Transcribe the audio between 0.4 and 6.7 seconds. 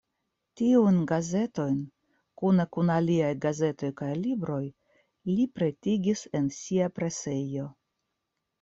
Tiujn gazetojn kune kun aliaj gazetoj kaj libroj li pretigis en